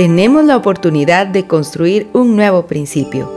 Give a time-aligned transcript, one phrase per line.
[0.00, 3.30] Tenemos la oportunidad de construir un nuevo principio.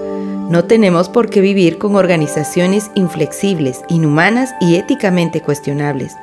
[0.50, 6.16] No tenemos por qué vivir con organizaciones inflexibles, inhumanas y éticamente cuestionables.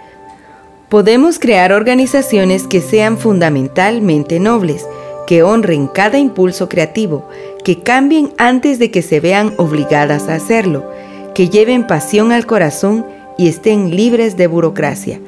[0.89, 4.89] Podemos crear organizaciones que sean fundamentalmente nobles,
[5.27, 7.29] que honren cada impulso creativo,
[7.63, 10.91] que cambien antes de que se vean obligadas a hacerlo,
[11.35, 13.05] que lleven pasión al corazón
[13.37, 15.21] y estén libres de burocracia.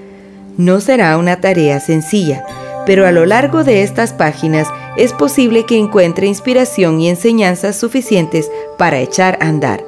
[0.57, 2.46] No será una tarea sencilla,
[2.87, 8.51] pero a lo largo de estas páginas es posible que encuentre inspiración y enseñanzas suficientes
[8.76, 9.84] para echar a andar.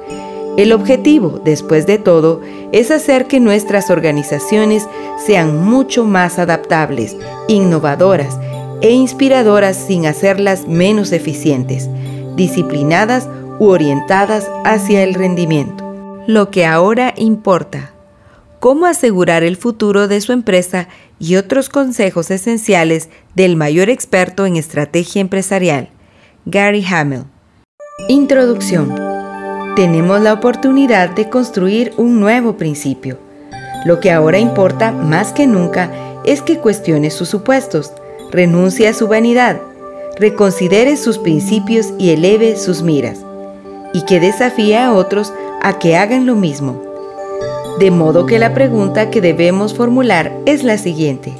[0.57, 4.87] El objetivo, después de todo, es hacer que nuestras organizaciones
[5.25, 8.39] sean mucho más adaptables, innovadoras
[8.81, 11.89] e inspiradoras sin hacerlas menos eficientes,
[12.35, 13.27] disciplinadas
[13.59, 15.83] u orientadas hacia el rendimiento.
[16.25, 17.94] Lo que ahora importa.
[18.65, 20.87] Cómo asegurar el futuro de su empresa
[21.19, 25.89] y otros consejos esenciales del mayor experto en estrategia empresarial,
[26.47, 27.25] Gary Hamel.
[28.09, 28.95] Introducción.
[29.75, 33.19] Tenemos la oportunidad de construir un nuevo principio.
[33.85, 35.91] Lo que ahora importa más que nunca
[36.25, 37.93] es que cuestione sus supuestos,
[38.31, 39.61] renuncie a su vanidad,
[40.17, 43.19] reconsidere sus principios y eleve sus miras,
[43.93, 46.94] y que desafíe a otros a que hagan lo mismo.
[47.79, 51.33] De modo que la pregunta que debemos formular es la siguiente.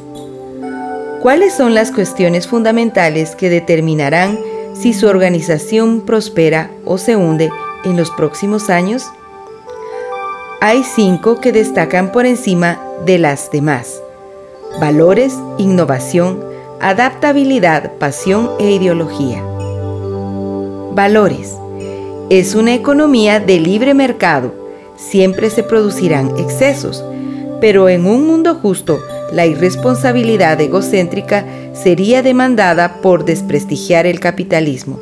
[1.22, 4.38] ¿Cuáles son las cuestiones fundamentales que determinarán
[4.74, 7.50] si su organización prospera o se hunde
[7.86, 9.06] en los próximos años?
[10.60, 14.02] Hay cinco que destacan por encima de las demás.
[14.82, 16.44] Valores, innovación,
[16.82, 19.42] adaptabilidad, pasión e ideología.
[20.92, 21.56] Valores.
[22.30, 24.65] Es una economía de libre mercado
[24.98, 27.04] siempre se producirán excesos,
[27.62, 29.00] pero en un mundo justo,
[29.32, 35.00] la irresponsabilidad egocéntrica sería demandada por desprestigiar el capitalismo.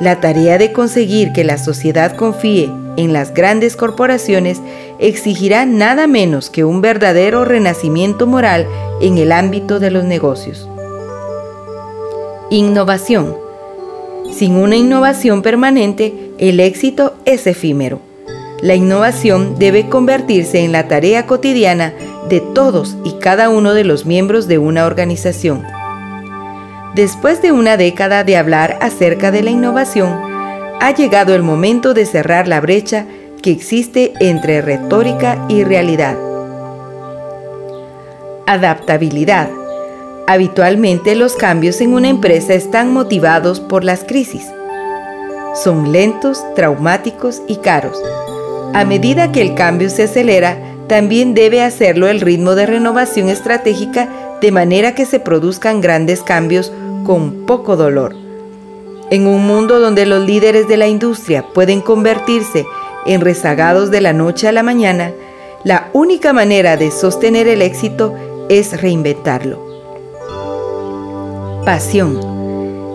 [0.00, 4.60] La tarea de conseguir que la sociedad confíe en las grandes corporaciones
[4.98, 8.66] exigirá nada menos que un verdadero renacimiento moral
[9.00, 10.68] en el ámbito de los negocios.
[12.50, 13.36] Innovación.
[14.32, 18.09] Sin una innovación permanente, el éxito es efímero.
[18.62, 21.94] La innovación debe convertirse en la tarea cotidiana
[22.28, 25.64] de todos y cada uno de los miembros de una organización.
[26.94, 30.10] Después de una década de hablar acerca de la innovación,
[30.80, 33.06] ha llegado el momento de cerrar la brecha
[33.42, 36.18] que existe entre retórica y realidad.
[38.46, 39.48] Adaptabilidad.
[40.26, 44.46] Habitualmente los cambios en una empresa están motivados por las crisis.
[45.54, 48.00] Son lentos, traumáticos y caros
[48.72, 54.08] a medida que el cambio se acelera, también debe hacerlo el ritmo de renovación estratégica
[54.40, 56.72] de manera que se produzcan grandes cambios
[57.04, 58.14] con poco dolor.
[59.10, 62.64] En un mundo donde los líderes de la industria pueden convertirse
[63.06, 65.10] en rezagados de la noche a la mañana,
[65.64, 68.14] la única manera de sostener el éxito
[68.48, 69.58] es reinventarlo.
[71.64, 72.20] Pasión.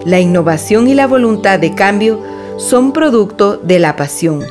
[0.06, 2.22] La innovación y la voluntad de cambio
[2.58, 4.42] son producto de la pasión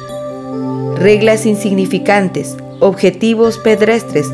[0.99, 4.31] reglas insignificantes, objetivos pedestres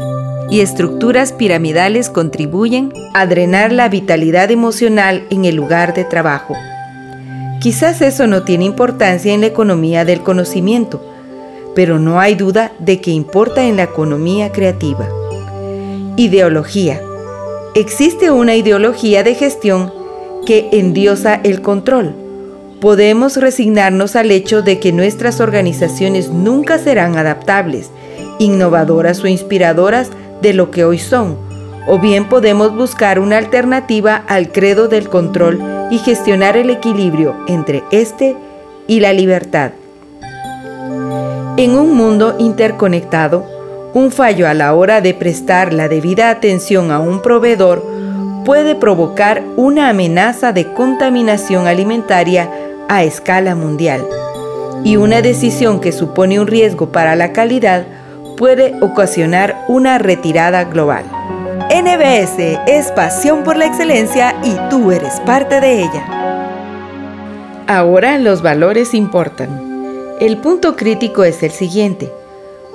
[0.51, 6.55] y estructuras piramidales contribuyen a drenar la vitalidad emocional en el lugar de trabajo.
[7.61, 11.05] Quizás eso no tiene importancia en la economía del conocimiento,
[11.75, 15.09] pero no hay duda de que importa en la economía creativa.
[16.17, 17.01] Ideología.
[17.75, 19.93] Existe una ideología de gestión
[20.47, 22.20] que endiosa el control
[22.81, 27.91] podemos resignarnos al hecho de que nuestras organizaciones nunca serán adaptables,
[28.39, 30.11] innovadoras o inspiradoras
[30.41, 31.37] de lo que hoy son,
[31.87, 35.61] o bien podemos buscar una alternativa al credo del control
[35.91, 38.35] y gestionar el equilibrio entre este
[38.87, 39.73] y la libertad.
[41.57, 43.45] En un mundo interconectado,
[43.93, 47.85] un fallo a la hora de prestar la debida atención a un proveedor
[48.45, 52.51] puede provocar una amenaza de contaminación alimentaria
[52.91, 54.05] a escala mundial
[54.83, 57.87] y una decisión que supone un riesgo para la calidad
[58.37, 61.05] puede ocasionar una retirada global.
[61.71, 66.05] NBS es pasión por la excelencia y tú eres parte de ella.
[67.69, 70.17] Ahora los valores importan.
[70.21, 72.13] El punto crítico es el siguiente.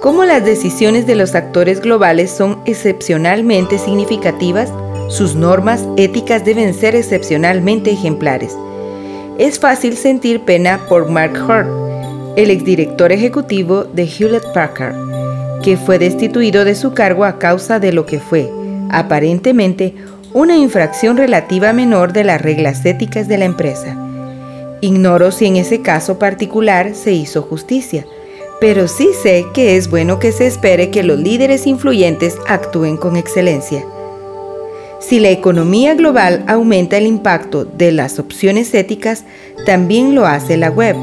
[0.02, 4.72] ¿Cómo las decisiones de los actores globales son excepcionalmente significativas?
[5.10, 8.56] Sus normas éticas deben ser excepcionalmente ejemplares.
[9.38, 11.68] Es fácil sentir pena por Mark Hurt,
[12.38, 14.96] el exdirector ejecutivo de Hewlett Packard,
[15.62, 18.50] que fue destituido de su cargo a causa de lo que fue,
[18.90, 19.94] aparentemente,
[20.32, 23.98] una infracción relativa menor de las reglas éticas de la empresa.
[24.80, 28.06] Ignoro si en ese caso particular se hizo justicia,
[28.62, 33.18] pero sí sé que es bueno que se espere que los líderes influyentes actúen con
[33.18, 33.86] excelencia.
[35.00, 39.24] Si la economía global aumenta el impacto de las opciones éticas,
[39.66, 40.96] también lo hace la web.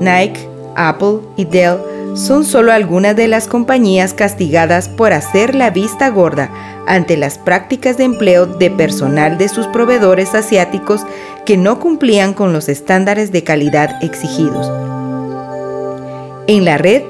[0.00, 1.78] Nike, Apple y Dell
[2.14, 6.50] son solo algunas de las compañías castigadas por hacer la vista gorda
[6.86, 11.02] ante las prácticas de empleo de personal de sus proveedores asiáticos
[11.44, 14.70] que no cumplían con los estándares de calidad exigidos.
[16.46, 17.02] En la red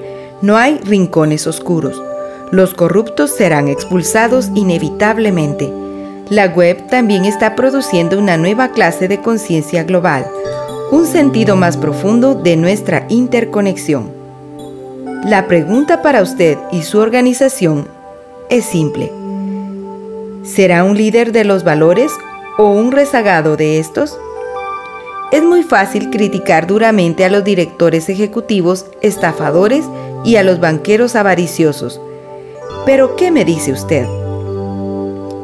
[0.42, 2.02] no hay rincones oscuros.
[2.50, 5.85] Los corruptos serán expulsados inevitablemente.
[6.28, 10.26] La web también está produciendo una nueva clase de conciencia global,
[10.90, 14.10] un sentido más profundo de nuestra interconexión.
[15.24, 17.86] La pregunta para usted y su organización
[18.50, 19.12] es simple.
[20.42, 22.10] ¿Será un líder de los valores
[22.58, 24.18] o un rezagado de estos?
[25.30, 29.84] Es muy fácil criticar duramente a los directores ejecutivos estafadores
[30.24, 32.00] y a los banqueros avariciosos.
[32.84, 34.25] Pero ¿qué me dice usted?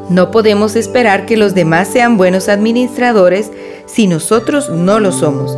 [0.09, 3.51] No podemos esperar que los demás sean buenos administradores
[3.85, 5.57] si nosotros no lo somos.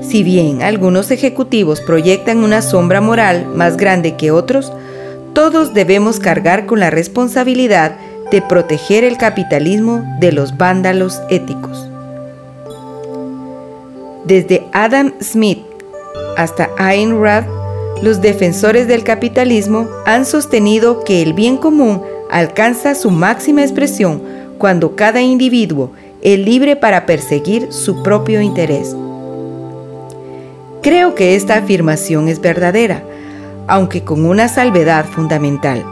[0.00, 4.72] Si bien algunos ejecutivos proyectan una sombra moral más grande que otros,
[5.34, 7.96] todos debemos cargar con la responsabilidad
[8.30, 11.88] de proteger el capitalismo de los vándalos éticos.
[14.24, 15.58] Desde Adam Smith
[16.36, 17.46] hasta Ayn Rand,
[18.02, 24.22] los defensores del capitalismo han sostenido que el bien común alcanza su máxima expresión
[24.58, 25.92] cuando cada individuo
[26.22, 28.94] es libre para perseguir su propio interés.
[30.82, 33.02] Creo que esta afirmación es verdadera,
[33.66, 35.84] aunque con una salvedad fundamental.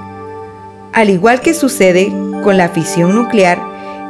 [0.92, 2.12] Al igual que sucede
[2.42, 3.58] con la fisión nuclear,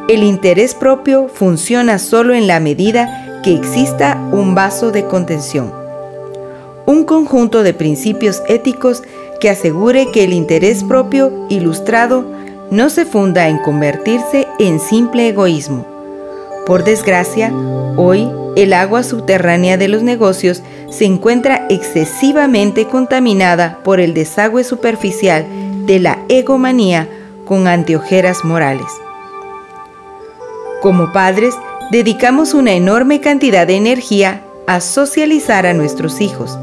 [0.09, 5.73] el interés propio funciona solo en la medida que exista un vaso de contención.
[6.87, 9.03] Un conjunto de principios éticos
[9.41, 12.25] que asegure que el interés propio ilustrado
[12.71, 15.87] no se funda en convertirse en simple egoísmo.
[16.67, 17.53] Por desgracia,
[17.97, 25.47] hoy el agua subterránea de los negocios se encuentra excesivamente contaminada por el desagüe superficial
[25.87, 27.09] de la egomanía
[27.47, 28.87] con anteojeras morales.
[30.83, 31.55] Como padres,
[31.91, 36.59] dedicamos una enorme cantidad de energía a socializar a nuestros hijos.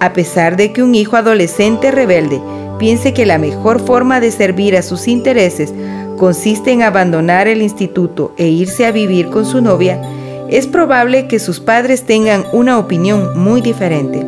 [0.00, 2.40] A pesar de que un hijo adolescente rebelde
[2.78, 5.72] piense que la mejor forma de servir a sus intereses
[6.18, 10.00] consiste en abandonar el instituto e irse a vivir con su novia,
[10.48, 14.26] es probable que sus padres tengan una opinión muy diferente.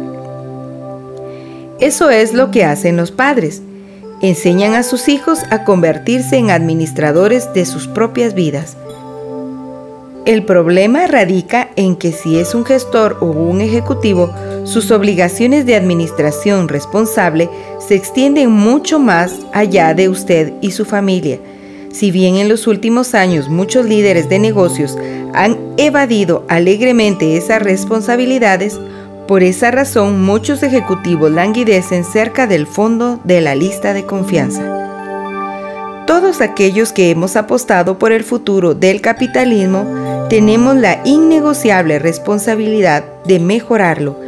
[1.80, 3.62] Eso es lo que hacen los padres
[4.22, 8.76] enseñan a sus hijos a convertirse en administradores de sus propias vidas.
[10.24, 15.74] El problema radica en que si es un gestor o un ejecutivo, sus obligaciones de
[15.74, 17.50] administración responsable
[17.80, 21.40] se extienden mucho más allá de usted y su familia.
[21.90, 24.96] Si bien en los últimos años muchos líderes de negocios
[25.34, 28.78] han evadido alegremente esas responsabilidades,
[29.26, 34.81] por esa razón, muchos ejecutivos languidecen cerca del fondo de la lista de confianza.
[36.12, 43.38] Todos aquellos que hemos apostado por el futuro del capitalismo tenemos la innegociable responsabilidad de
[43.38, 44.20] mejorarlo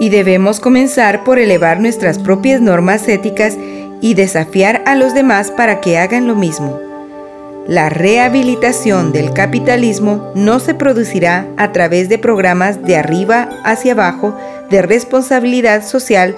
[0.00, 3.58] y debemos comenzar por elevar nuestras propias normas éticas
[4.00, 6.80] y desafiar a los demás para que hagan lo mismo.
[7.66, 14.34] La rehabilitación del capitalismo no se producirá a través de programas de arriba hacia abajo
[14.70, 16.34] de responsabilidad social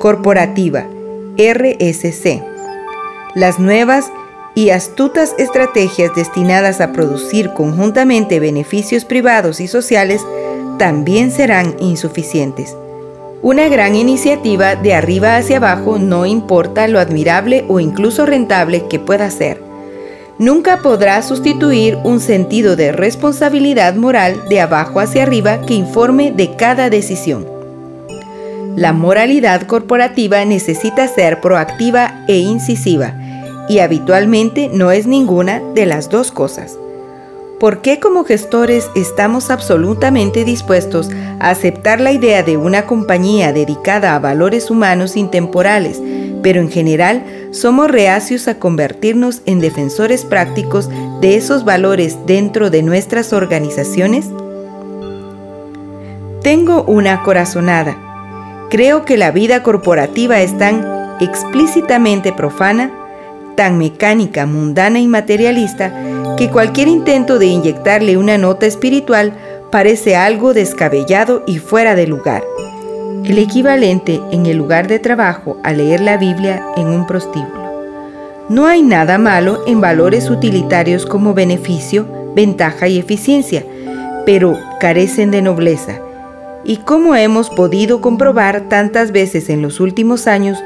[0.00, 0.84] corporativa,
[1.38, 2.42] RSC.
[3.34, 4.12] Las nuevas
[4.54, 10.22] y astutas estrategias destinadas a producir conjuntamente beneficios privados y sociales
[10.78, 12.76] también serán insuficientes.
[13.42, 18.98] Una gran iniciativa de arriba hacia abajo no importa lo admirable o incluso rentable que
[18.98, 19.74] pueda ser
[20.38, 26.56] nunca podrá sustituir un sentido de responsabilidad moral de abajo hacia arriba que informe de
[26.56, 27.46] cada decisión.
[28.76, 33.14] La moralidad corporativa necesita ser proactiva e incisiva,
[33.68, 36.78] y habitualmente no es ninguna de las dos cosas.
[37.60, 44.14] ¿Por qué como gestores estamos absolutamente dispuestos a aceptar la idea de una compañía dedicada
[44.14, 46.02] a valores humanos intemporales,
[46.42, 50.90] pero en general somos reacios a convertirnos en defensores prácticos
[51.20, 54.26] de esos valores dentro de nuestras organizaciones?
[56.42, 57.96] Tengo una corazonada.
[58.68, 60.84] Creo que la vida corporativa es tan
[61.20, 62.90] explícitamente profana,
[63.56, 65.92] tan mecánica, mundana y materialista,
[66.36, 69.32] que cualquier intento de inyectarle una nota espiritual
[69.70, 72.42] parece algo descabellado y fuera de lugar.
[73.24, 77.64] El equivalente en el lugar de trabajo a leer la Biblia en un prostíbulo.
[78.48, 83.64] No hay nada malo en valores utilitarios como beneficio, ventaja y eficiencia,
[84.26, 86.00] pero carecen de nobleza.
[86.64, 90.58] Y como hemos podido comprobar tantas veces en los últimos años,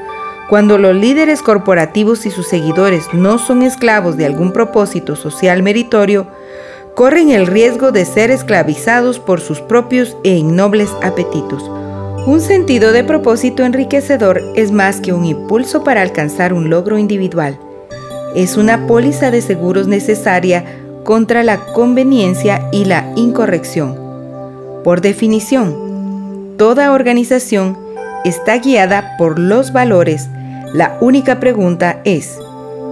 [0.48, 6.26] cuando los líderes corporativos y sus seguidores no son esclavos de algún propósito social meritorio,
[6.94, 11.62] corren el riesgo de ser esclavizados por sus propios e innobles apetitos.
[12.26, 17.58] Un sentido de propósito enriquecedor es más que un impulso para alcanzar un logro individual.
[18.34, 20.64] Es una póliza de seguros necesaria
[21.04, 23.96] contra la conveniencia y la incorrección.
[24.82, 27.78] Por definición, toda organización
[28.24, 30.28] está guiada por los valores
[30.74, 32.38] la única pregunta es,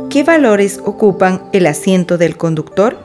[0.08, 2.96] ¿qué valores ocupan el asiento del conductor?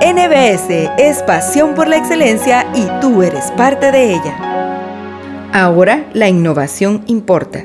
[0.00, 5.50] NBS es pasión por la excelencia y tú eres parte de ella.
[5.52, 7.64] Ahora la innovación importa.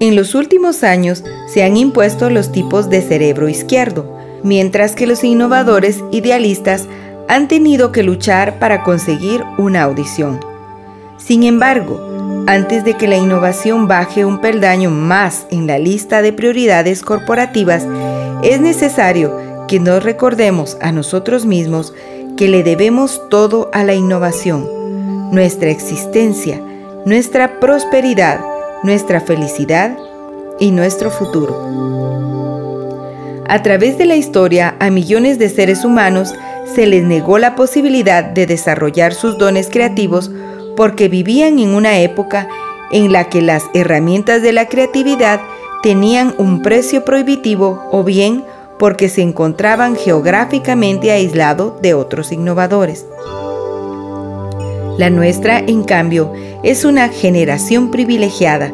[0.00, 5.24] En los últimos años se han impuesto los tipos de cerebro izquierdo, mientras que los
[5.24, 6.88] innovadores idealistas
[7.28, 10.40] han tenido que luchar para conseguir una audición.
[11.18, 12.11] Sin embargo,
[12.46, 17.86] antes de que la innovación baje un peldaño más en la lista de prioridades corporativas,
[18.42, 21.94] es necesario que nos recordemos a nosotros mismos
[22.36, 24.68] que le debemos todo a la innovación,
[25.32, 26.60] nuestra existencia,
[27.06, 28.40] nuestra prosperidad,
[28.82, 29.96] nuestra felicidad
[30.58, 31.56] y nuestro futuro.
[33.46, 36.34] A través de la historia, a millones de seres humanos
[36.74, 40.30] se les negó la posibilidad de desarrollar sus dones creativos
[40.76, 42.48] porque vivían en una época
[42.92, 45.40] en la que las herramientas de la creatividad
[45.82, 48.44] tenían un precio prohibitivo o bien
[48.78, 53.06] porque se encontraban geográficamente aislados de otros innovadores.
[54.98, 58.72] La nuestra, en cambio, es una generación privilegiada.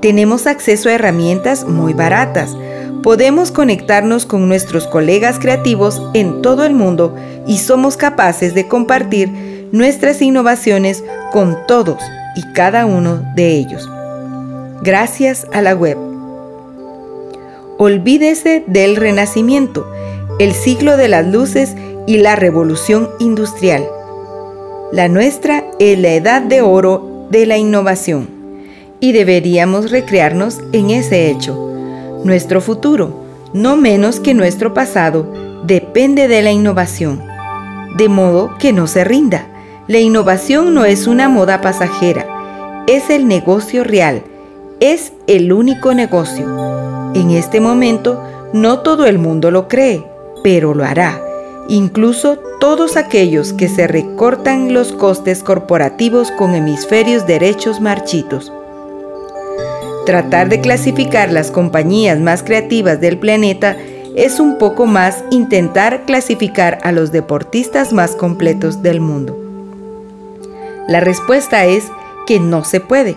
[0.00, 2.56] Tenemos acceso a herramientas muy baratas.
[3.02, 7.14] Podemos conectarnos con nuestros colegas creativos en todo el mundo
[7.46, 11.02] y somos capaces de compartir nuestras innovaciones
[11.32, 11.98] con todos
[12.36, 13.88] y cada uno de ellos.
[14.82, 15.96] Gracias a la web.
[17.78, 19.90] Olvídese del renacimiento,
[20.38, 21.74] el siglo de las luces
[22.06, 23.84] y la revolución industrial.
[24.92, 28.28] La nuestra es la edad de oro de la innovación
[29.00, 31.56] y deberíamos recrearnos en ese hecho.
[32.24, 33.24] Nuestro futuro,
[33.54, 35.32] no menos que nuestro pasado,
[35.64, 37.22] depende de la innovación,
[37.96, 39.46] de modo que no se rinda
[39.92, 42.24] la innovación no es una moda pasajera,
[42.86, 44.22] es el negocio real,
[44.80, 47.12] es el único negocio.
[47.14, 48.18] En este momento
[48.54, 50.02] no todo el mundo lo cree,
[50.42, 51.20] pero lo hará,
[51.68, 58.50] incluso todos aquellos que se recortan los costes corporativos con hemisferios derechos marchitos.
[60.06, 63.76] Tratar de clasificar las compañías más creativas del planeta
[64.16, 69.41] es un poco más intentar clasificar a los deportistas más completos del mundo.
[70.88, 71.84] La respuesta es
[72.26, 73.16] que no se puede,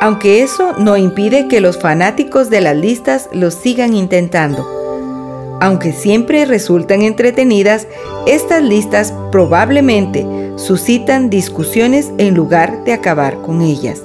[0.00, 4.66] aunque eso no impide que los fanáticos de las listas lo sigan intentando.
[5.60, 7.86] Aunque siempre resultan entretenidas,
[8.26, 14.02] estas listas probablemente suscitan discusiones en lugar de acabar con ellas.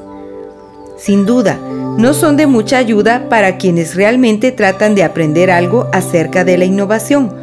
[0.98, 1.58] Sin duda,
[1.98, 6.66] no son de mucha ayuda para quienes realmente tratan de aprender algo acerca de la
[6.66, 7.34] innovación,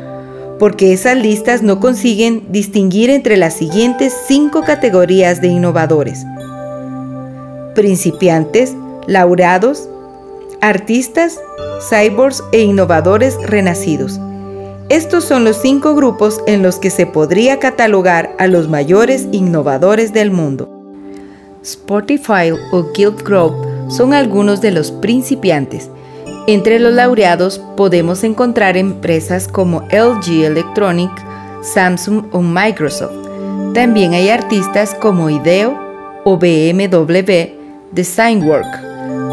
[0.59, 6.25] porque esas listas no consiguen distinguir entre las siguientes cinco categorías de innovadores.
[7.75, 8.75] Principiantes,
[9.07, 9.89] laureados,
[10.61, 11.39] artistas,
[11.89, 14.19] cyborgs e innovadores renacidos.
[14.89, 20.13] Estos son los cinco grupos en los que se podría catalogar a los mayores innovadores
[20.13, 20.71] del mundo.
[21.63, 23.55] Spotify o Guild Group
[23.89, 25.91] son algunos de los principiantes,
[26.47, 31.11] entre los laureados podemos encontrar empresas como LG Electronic,
[31.63, 33.27] Samsung o Microsoft.
[33.75, 35.77] También hay artistas como IDEO
[36.25, 37.57] o BMW
[37.93, 38.67] Designwork.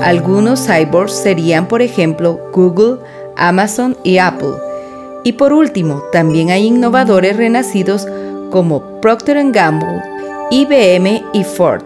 [0.01, 2.97] Algunos cyborgs serían, por ejemplo, Google,
[3.37, 4.53] Amazon y Apple.
[5.23, 8.07] Y por último, también hay innovadores renacidos
[8.51, 10.01] como Procter Gamble,
[10.51, 11.83] IBM y Ford.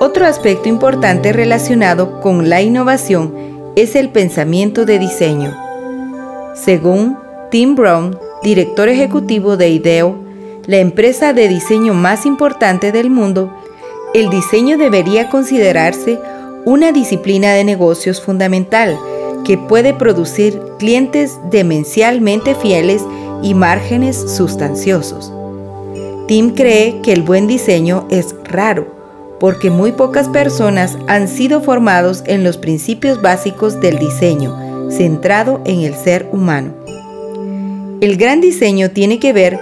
[0.00, 5.56] Otro aspecto importante relacionado con la innovación es el pensamiento de diseño.
[6.54, 7.16] Según
[7.50, 10.16] Tim Brown, director ejecutivo de IDEO,
[10.66, 13.52] la empresa de diseño más importante del mundo,
[14.14, 16.18] el diseño debería considerarse
[16.64, 18.98] una disciplina de negocios fundamental
[19.44, 23.02] que puede producir clientes demencialmente fieles
[23.42, 25.32] y márgenes sustanciosos.
[26.28, 29.01] Tim cree que el buen diseño es raro
[29.42, 35.80] porque muy pocas personas han sido formados en los principios básicos del diseño, centrado en
[35.80, 36.72] el ser humano.
[38.00, 39.58] El gran diseño tiene que ver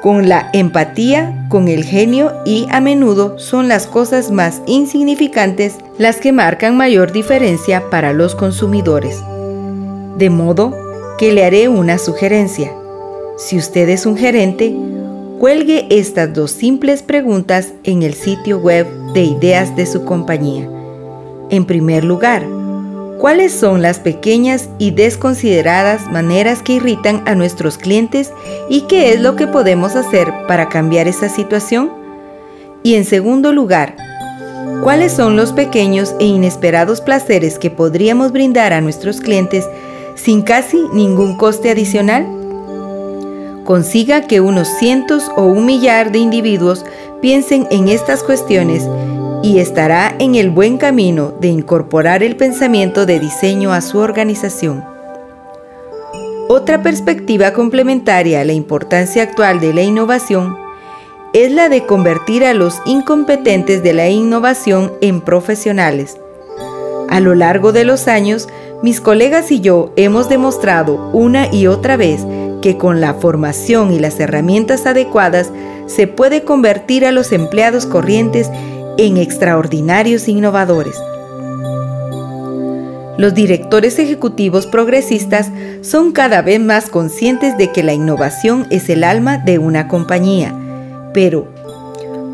[0.00, 6.18] con la empatía, con el genio y a menudo son las cosas más insignificantes las
[6.18, 9.20] que marcan mayor diferencia para los consumidores.
[10.18, 10.72] De modo
[11.18, 12.72] que le haré una sugerencia.
[13.38, 14.72] Si usted es un gerente,
[15.40, 18.86] cuelgue estas dos simples preguntas en el sitio web
[19.16, 20.68] de ideas de su compañía.
[21.48, 22.46] En primer lugar,
[23.18, 28.30] ¿Cuáles son las pequeñas y desconsideradas maneras que irritan a nuestros clientes
[28.68, 31.90] y qué es lo que podemos hacer para cambiar esa situación?
[32.82, 33.96] Y en segundo lugar,
[34.82, 39.66] ¿cuáles son los pequeños e inesperados placeres que podríamos brindar a nuestros clientes
[40.14, 42.45] sin casi ningún coste adicional?
[43.66, 46.84] Consiga que unos cientos o un millar de individuos
[47.20, 48.88] piensen en estas cuestiones
[49.42, 54.84] y estará en el buen camino de incorporar el pensamiento de diseño a su organización.
[56.48, 60.56] Otra perspectiva complementaria a la importancia actual de la innovación
[61.32, 66.18] es la de convertir a los incompetentes de la innovación en profesionales.
[67.08, 68.48] A lo largo de los años,
[68.84, 72.24] mis colegas y yo hemos demostrado una y otra vez
[72.66, 75.52] que con la formación y las herramientas adecuadas
[75.86, 78.50] se puede convertir a los empleados corrientes
[78.98, 81.00] en extraordinarios innovadores.
[83.18, 89.04] Los directores ejecutivos progresistas son cada vez más conscientes de que la innovación es el
[89.04, 90.52] alma de una compañía.
[91.14, 91.46] Pero,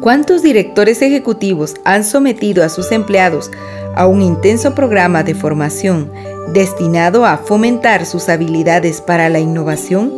[0.03, 3.53] ¿cuántos directores ejecutivos han sometido a sus empleados
[3.95, 6.11] a un intenso programa de formación
[6.53, 10.13] destinado a fomentar sus habilidades para la innovación?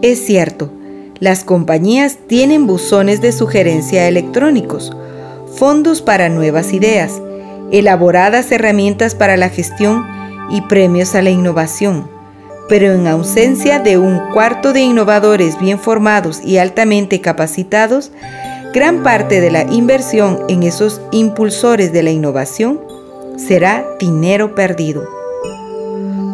[0.00, 0.70] Es cierto,
[1.18, 4.92] las compañías tienen buzones de sugerencia electrónicos,
[5.56, 7.20] fondos para nuevas ideas,
[7.72, 10.06] elaboradas herramientas para la gestión
[10.50, 12.08] y premios a la innovación.
[12.68, 18.12] Pero en ausencia de un cuarto de innovadores bien formados y altamente capacitados,
[18.72, 22.80] gran parte de la inversión en esos impulsores de la innovación
[23.36, 25.06] será dinero perdido.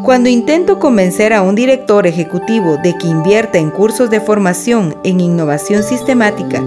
[0.05, 5.20] Cuando intento convencer a un director ejecutivo de que invierta en cursos de formación en
[5.20, 6.62] innovación sistemática,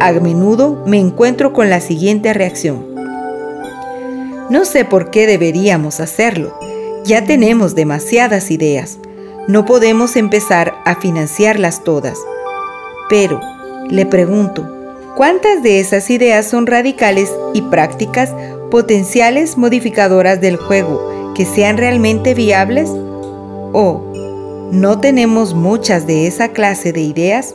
[0.00, 2.94] a menudo me encuentro con la siguiente reacción.
[4.48, 6.58] No sé por qué deberíamos hacerlo.
[7.04, 8.98] Ya tenemos demasiadas ideas.
[9.46, 12.18] No podemos empezar a financiarlas todas.
[13.08, 13.40] Pero,
[13.88, 14.75] le pregunto,
[15.16, 18.32] ¿cuántas de esas ideas son radicales y prácticas
[18.70, 22.88] potenciales modificadoras del juego que sean realmente viables?
[23.72, 24.04] ¿O
[24.70, 27.54] no tenemos muchas de esa clase de ideas?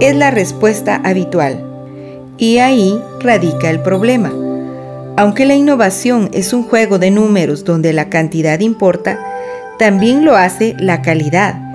[0.00, 1.62] es la respuesta habitual.
[2.38, 4.32] Y ahí radica el problema.
[5.16, 9.18] Aunque la innovación es un juego de números donde la cantidad importa,
[9.78, 11.69] también lo hace la calidad.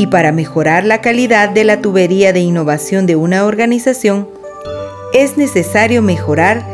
[0.00, 4.30] Y para mejorar la calidad de la tubería de innovación de una organización,
[5.12, 6.64] es necesario mejorar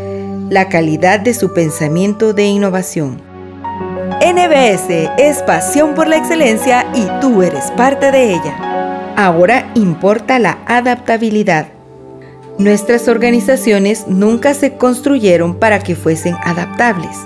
[0.49, 3.21] la calidad de su pensamiento de innovación.
[4.25, 9.15] NBS es pasión por la excelencia y tú eres parte de ella.
[9.17, 11.67] Ahora importa la adaptabilidad.
[12.59, 17.17] Nuestras organizaciones nunca se construyeron para que fuesen adaptables.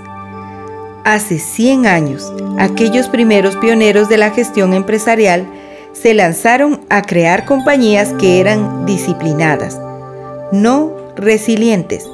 [1.04, 5.46] Hace 100 años, aquellos primeros pioneros de la gestión empresarial
[5.92, 9.78] se lanzaron a crear compañías que eran disciplinadas,
[10.52, 12.08] no resilientes.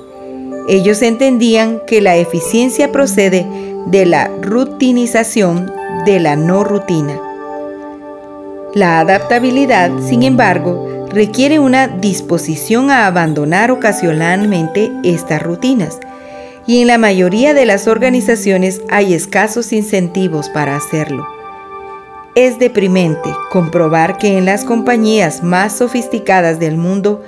[0.69, 3.47] Ellos entendían que la eficiencia procede
[3.87, 5.73] de la rutinización
[6.05, 7.21] de la no rutina.
[8.75, 15.99] La adaptabilidad, sin embargo, requiere una disposición a abandonar ocasionalmente estas rutinas,
[16.67, 21.36] y en la mayoría de las organizaciones hay escasos incentivos para hacerlo.
[22.37, 27.22] Es deprimente comprobar que en las compañías más sofisticadas del mundo,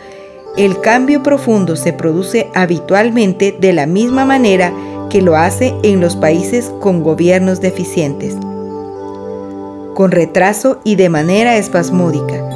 [0.58, 4.70] el cambio profundo se produce habitualmente de la misma manera
[5.08, 8.34] que lo hace en los países con gobiernos deficientes,
[9.94, 12.46] con retraso y de manera espasmódica,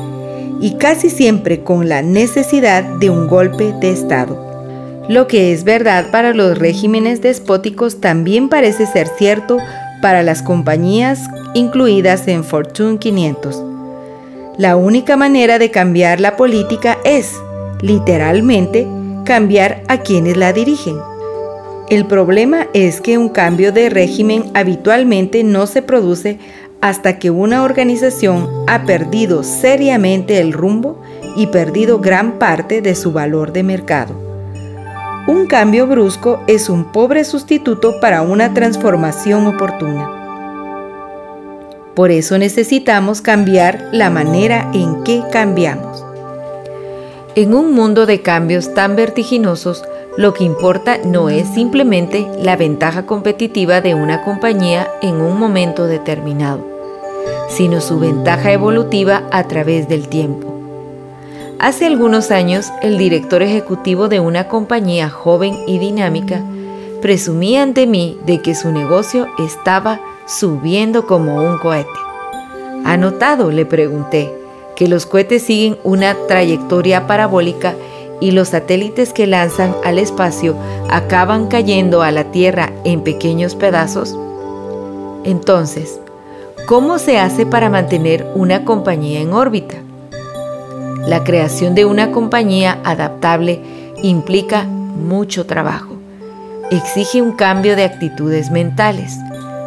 [0.60, 4.52] y casi siempre con la necesidad de un golpe de Estado.
[5.08, 9.56] Lo que es verdad para los regímenes despóticos también parece ser cierto
[10.02, 13.62] para las compañías incluidas en Fortune 500.
[14.58, 17.40] La única manera de cambiar la política es,
[17.80, 18.86] literalmente,
[19.24, 20.96] cambiar a quienes la dirigen.
[21.88, 26.38] El problema es que un cambio de régimen habitualmente no se produce
[26.82, 31.00] hasta que una organización ha perdido seriamente el rumbo
[31.36, 34.31] y perdido gran parte de su valor de mercado.
[35.32, 40.10] Un cambio brusco es un pobre sustituto para una transformación oportuna.
[41.94, 46.04] Por eso necesitamos cambiar la manera en que cambiamos.
[47.34, 49.82] En un mundo de cambios tan vertiginosos,
[50.18, 55.86] lo que importa no es simplemente la ventaja competitiva de una compañía en un momento
[55.86, 56.62] determinado,
[57.48, 60.51] sino su ventaja evolutiva a través del tiempo.
[61.62, 66.42] Hace algunos años, el director ejecutivo de una compañía joven y dinámica
[67.00, 71.88] presumía ante mí de que su negocio estaba subiendo como un cohete.
[72.84, 73.52] ¿Ha notado?
[73.52, 74.34] le pregunté,
[74.74, 77.76] que los cohetes siguen una trayectoria parabólica
[78.20, 80.56] y los satélites que lanzan al espacio
[80.90, 84.18] acaban cayendo a la Tierra en pequeños pedazos?
[85.22, 86.00] Entonces,
[86.66, 89.76] ¿cómo se hace para mantener una compañía en órbita?
[91.06, 93.60] La creación de una compañía adaptable
[94.02, 95.96] implica mucho trabajo.
[96.70, 99.18] Exige un cambio de actitudes mentales,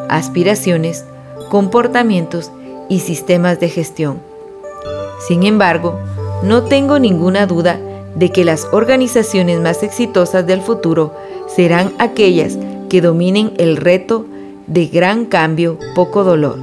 [0.08, 1.06] aspiraciones,
[1.50, 2.52] comportamientos
[2.88, 4.20] y sistemas de gestión.
[5.28, 6.00] Sin embargo,
[6.44, 7.80] no tengo ninguna duda
[8.16, 11.14] de que las organizaciones más exitosas del futuro
[11.54, 12.58] serán aquellas
[12.90, 14.26] que dominen el reto
[14.68, 16.58] de gran cambio, poco dolor.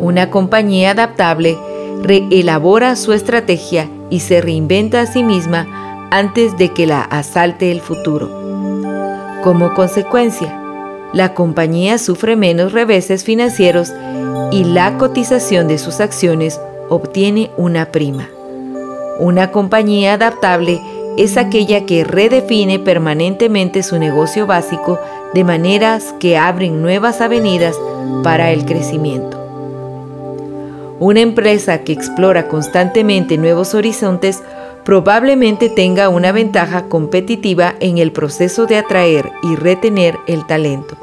[0.00, 1.56] Una compañía adaptable
[2.04, 7.80] reelabora su estrategia y se reinventa a sí misma antes de que la asalte el
[7.80, 8.30] futuro.
[9.42, 10.60] Como consecuencia,
[11.12, 13.92] la compañía sufre menos reveses financieros
[14.52, 18.28] y la cotización de sus acciones obtiene una prima.
[19.18, 20.80] Una compañía adaptable
[21.16, 24.98] es aquella que redefine permanentemente su negocio básico
[25.32, 27.76] de maneras que abren nuevas avenidas
[28.22, 29.43] para el crecimiento.
[31.00, 34.42] Una empresa que explora constantemente nuevos horizontes
[34.84, 40.96] probablemente tenga una ventaja competitiva en el proceso de atraer y retener el talento.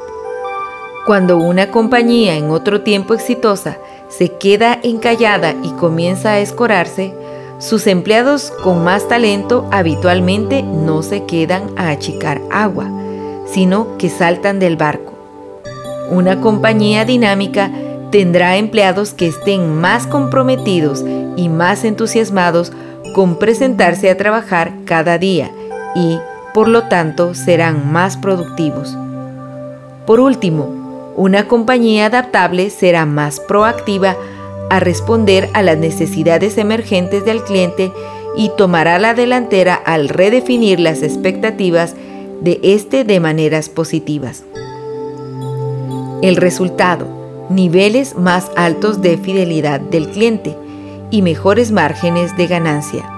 [1.04, 3.76] Cuando una compañía en otro tiempo exitosa
[4.08, 7.12] se queda encallada y comienza a escorarse,
[7.58, 12.88] sus empleados con más talento habitualmente no se quedan a achicar agua,
[13.46, 15.12] sino que saltan del barco.
[16.10, 17.70] Una compañía dinámica
[18.12, 21.02] tendrá empleados que estén más comprometidos
[21.36, 22.70] y más entusiasmados
[23.14, 25.50] con presentarse a trabajar cada día
[25.96, 26.18] y,
[26.54, 28.96] por lo tanto, serán más productivos.
[30.06, 34.16] Por último, una compañía adaptable será más proactiva
[34.70, 37.92] a responder a las necesidades emergentes del cliente
[38.36, 41.94] y tomará la delantera al redefinir las expectativas
[42.42, 44.44] de este de maneras positivas.
[46.22, 47.21] El resultado,
[47.54, 50.56] niveles más altos de fidelidad del cliente
[51.10, 53.08] y mejores márgenes de ganancia.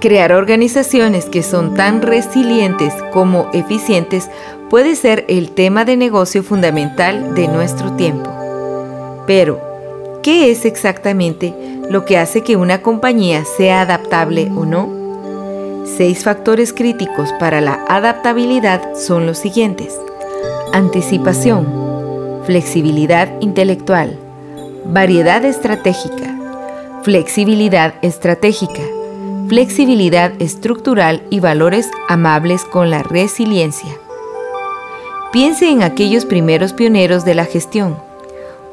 [0.00, 4.30] Crear organizaciones que son tan resilientes como eficientes
[4.68, 8.30] puede ser el tema de negocio fundamental de nuestro tiempo.
[9.26, 9.74] Pero,
[10.24, 11.54] ¿Qué es exactamente
[11.90, 15.84] lo que hace que una compañía sea adaptable o no?
[15.84, 20.00] Seis factores críticos para la adaptabilidad son los siguientes.
[20.72, 21.66] Anticipación,
[22.46, 24.18] flexibilidad intelectual,
[24.86, 26.38] variedad estratégica,
[27.02, 28.82] flexibilidad estratégica,
[29.48, 33.90] flexibilidad estructural y valores amables con la resiliencia.
[35.32, 37.96] Piense en aquellos primeros pioneros de la gestión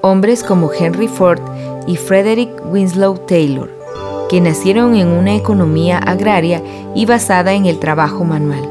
[0.02, 1.40] hombres como Henry Ford
[1.88, 3.70] y Frederick Winslow Taylor,
[4.30, 6.62] que nacieron en una economía agraria
[6.96, 8.68] y basada en el trabajo manual.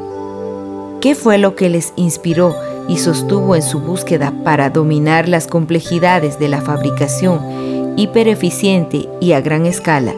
[1.00, 2.54] ¿Qué fue lo que les inspiró
[2.90, 9.40] y sostuvo en su búsqueda para dominar las complejidades de la fabricación hipereficiente y a
[9.40, 10.12] gran escala?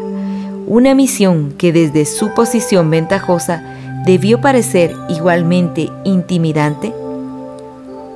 [0.66, 3.62] Una misión que desde su posición ventajosa
[4.06, 6.94] debió parecer igualmente intimidante.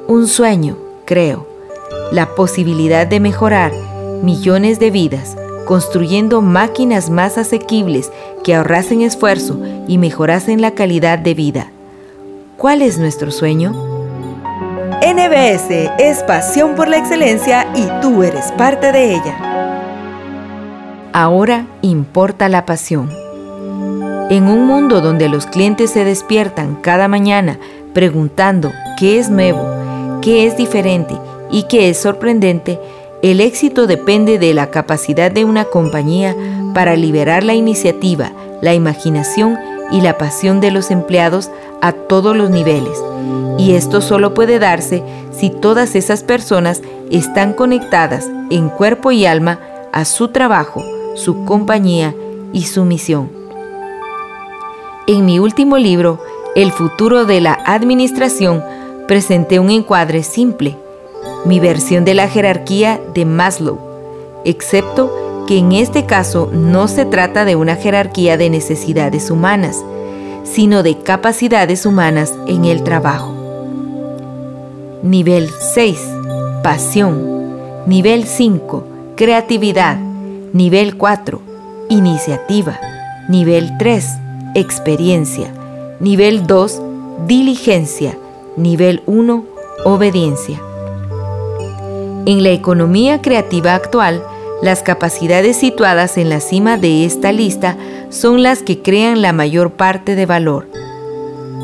[0.09, 1.47] Un sueño, creo
[2.13, 3.73] la posibilidad de mejorar
[4.23, 8.13] millones de vidas construyendo máquinas más asequibles
[8.45, 11.71] que ahorrasen esfuerzo y mejorasen la calidad de vida.
[12.57, 13.96] ¿Cuál es nuestro sueño?
[15.03, 19.37] NBS es pasión por la excelencia y tú eres parte de ella.
[21.13, 23.11] Ahora importa la pasión.
[24.31, 27.59] En un mundo donde los clientes se despiertan cada mañana
[27.93, 29.69] preguntando qué es nuevo,
[30.23, 31.15] qué es diferente
[31.51, 32.81] y qué es sorprendente,
[33.23, 36.35] el éxito depende de la capacidad de una compañía
[36.73, 38.33] para liberar la iniciativa,
[38.63, 39.59] la imaginación
[39.91, 42.99] y la pasión de los empleados a todos los niveles.
[43.59, 49.61] Y esto solo puede darse si todas esas personas están conectadas en cuerpo y alma
[49.93, 50.83] a su trabajo,
[51.15, 52.15] su compañía
[52.53, 53.31] y su misión.
[55.07, 56.21] En mi último libro,
[56.55, 58.63] El futuro de la administración,
[59.07, 60.77] presenté un encuadre simple,
[61.45, 63.79] mi versión de la jerarquía de Maslow,
[64.45, 69.85] excepto que en este caso no se trata de una jerarquía de necesidades humanas,
[70.45, 73.33] sino de capacidades humanas en el trabajo.
[75.03, 75.99] Nivel 6.
[76.63, 77.85] Pasión.
[77.87, 78.85] Nivel 5.
[79.17, 79.99] Creatividad.
[80.53, 81.41] Nivel 4.
[81.91, 82.81] Iniciativa.
[83.29, 84.07] Nivel 3.
[84.55, 85.53] Experiencia.
[86.01, 86.83] Nivel 2.
[87.27, 88.19] Diligencia.
[88.57, 89.45] Nivel 1.
[89.85, 90.61] Obediencia.
[92.27, 94.25] En la economía creativa actual,
[94.63, 97.77] las capacidades situadas en la cima de esta lista
[98.09, 100.67] son las que crean la mayor parte de valor.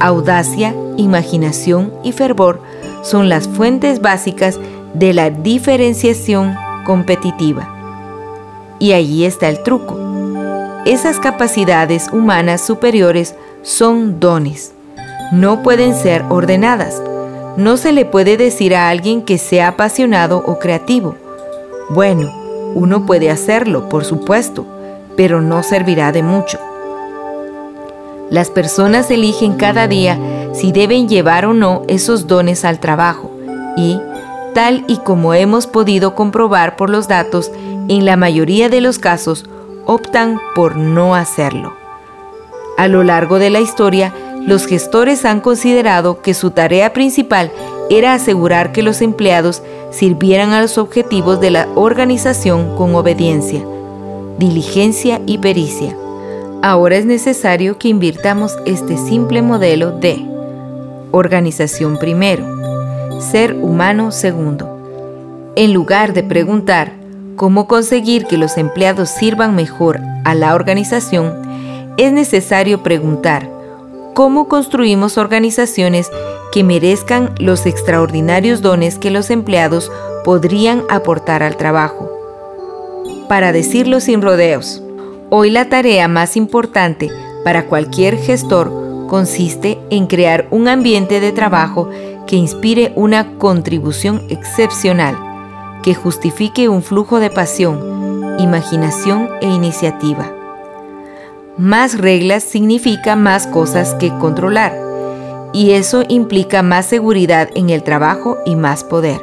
[0.00, 2.61] Audacia, imaginación y fervor
[3.02, 4.59] son las fuentes básicas
[4.92, 7.68] de la diferenciación competitiva.
[8.78, 9.98] Y allí está el truco.
[10.85, 14.72] Esas capacidades humanas superiores son dones.
[15.33, 17.00] No pueden ser ordenadas.
[17.57, 21.14] No se le puede decir a alguien que sea apasionado o creativo.
[21.90, 22.41] Bueno,
[22.74, 24.66] uno puede hacerlo, por supuesto,
[25.16, 26.58] pero no servirá de mucho.
[28.30, 30.18] Las personas eligen cada día
[30.54, 33.30] si deben llevar o no esos dones al trabajo
[33.76, 34.00] y,
[34.54, 37.50] tal y como hemos podido comprobar por los datos,
[37.88, 39.44] en la mayoría de los casos
[39.87, 41.74] optan por no hacerlo.
[42.78, 44.14] A lo largo de la historia,
[44.46, 47.52] los gestores han considerado que su tarea principal
[47.92, 53.62] era asegurar que los empleados sirvieran a los objetivos de la organización con obediencia,
[54.38, 55.94] diligencia y pericia.
[56.62, 60.24] Ahora es necesario que invirtamos este simple modelo de
[61.11, 62.46] organización primero,
[63.20, 65.52] ser humano segundo.
[65.55, 66.92] En lugar de preguntar
[67.37, 71.35] cómo conseguir que los empleados sirvan mejor a la organización,
[71.98, 73.62] es necesario preguntar
[74.14, 76.11] cómo construimos organizaciones
[76.53, 79.90] que merezcan los extraordinarios dones que los empleados
[80.25, 82.11] podrían aportar al trabajo.
[83.29, 84.83] Para decirlo sin rodeos,
[85.31, 87.11] hoy la tarea más importante
[87.44, 88.70] para cualquier gestor
[89.09, 91.88] consiste en crear un ambiente de trabajo
[92.27, 95.16] que inspire una contribución excepcional,
[95.83, 100.41] que justifique un flujo de pasión, imaginación e iniciativa.
[101.58, 104.72] Más reglas significa más cosas que controlar
[105.52, 109.20] y eso implica más seguridad en el trabajo y más poder.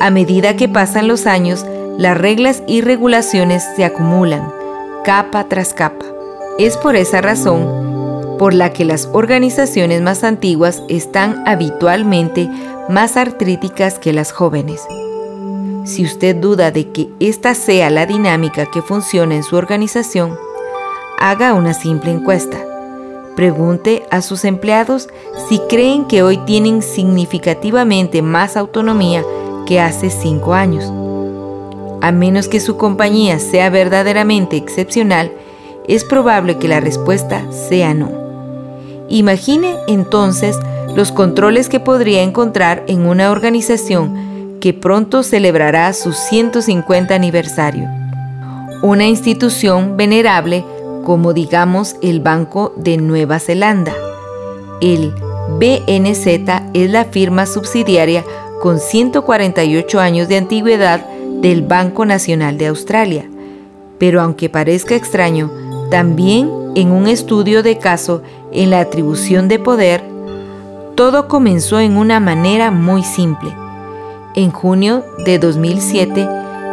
[0.00, 1.66] A medida que pasan los años,
[1.98, 4.52] las reglas y regulaciones se acumulan,
[5.04, 6.06] capa tras capa.
[6.60, 12.48] Es por esa razón por la que las organizaciones más antiguas están habitualmente
[12.88, 14.80] más artríticas que las jóvenes.
[15.84, 20.38] Si usted duda de que esta sea la dinámica que funciona en su organización,
[21.22, 22.58] haga una simple encuesta.
[23.36, 25.08] Pregunte a sus empleados
[25.48, 29.22] si creen que hoy tienen significativamente más autonomía
[29.64, 30.84] que hace cinco años.
[32.02, 35.30] A menos que su compañía sea verdaderamente excepcional,
[35.86, 38.10] es probable que la respuesta sea no.
[39.08, 40.58] Imagine entonces
[40.96, 47.88] los controles que podría encontrar en una organización que pronto celebrará su 150 aniversario.
[48.82, 50.64] Una institución venerable
[51.04, 53.92] como digamos el Banco de Nueva Zelanda.
[54.80, 55.12] El
[55.58, 56.26] BNZ
[56.74, 58.24] es la firma subsidiaria
[58.60, 61.04] con 148 años de antigüedad
[61.40, 63.28] del Banco Nacional de Australia.
[63.98, 65.50] Pero aunque parezca extraño,
[65.90, 70.02] también en un estudio de caso en la atribución de poder,
[70.94, 73.50] todo comenzó en una manera muy simple.
[74.34, 76.28] En junio de 2007,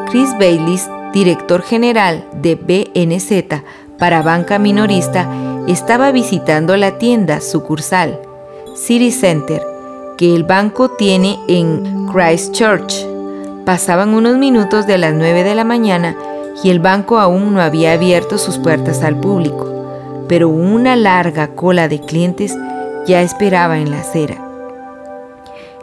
[0.10, 3.64] Chris Bayliss, director general de BNZ,
[4.00, 5.30] para banca minorista
[5.68, 8.20] estaba visitando la tienda sucursal
[8.76, 9.62] City Center
[10.18, 13.06] que el banco tiene en Christchurch.
[13.66, 16.16] Pasaban unos minutos de las 9 de la mañana
[16.64, 21.88] y el banco aún no había abierto sus puertas al público, pero una larga cola
[21.88, 22.56] de clientes
[23.06, 24.38] ya esperaba en la acera.